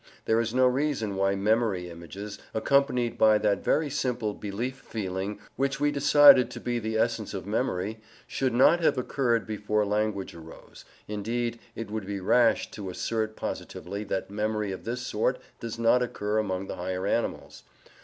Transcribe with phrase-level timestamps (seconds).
[0.25, 5.79] There is no reason why memory images, accompanied by that very simple belief feeling which
[5.79, 10.85] we decided to be the essence of memory, should not have occurred before language arose;
[11.07, 16.01] indeed, it would be rash to assert positively that memory of this sort does not
[16.01, 17.61] occur among the higher animals.